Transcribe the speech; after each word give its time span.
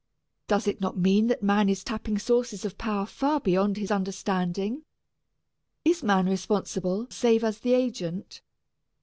Does 0.47 0.65
it 0.67 0.81
not 0.81 0.97
mean 0.97 1.27
that 1.27 1.43
man 1.43 1.69
is 1.69 1.83
tapping 1.83 2.17
sources 2.17 2.65
of 2.65 2.75
power 2.79 3.05
far 3.05 3.39
beyond 3.39 3.77
his 3.77 3.91
understanding? 3.91 4.83
Is 5.85 6.01
man 6.01 6.25
responsible 6.25 7.05
save 7.11 7.43
as 7.43 7.59
the 7.59 7.75
agent? 7.75 8.41